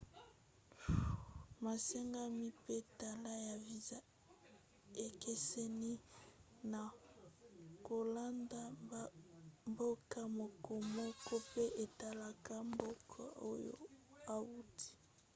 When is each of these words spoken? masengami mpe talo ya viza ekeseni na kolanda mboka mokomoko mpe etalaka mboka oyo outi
masengami 1.63 2.47
mpe 2.57 2.75
talo 2.99 3.31
ya 3.47 3.55
viza 3.65 3.99
ekeseni 5.05 5.91
na 6.71 6.81
kolanda 7.87 8.61
mboka 9.71 10.19
mokomoko 10.37 11.33
mpe 11.51 11.65
etalaka 11.83 12.53
mboka 12.71 13.23
oyo 13.51 13.75
outi 14.35 14.87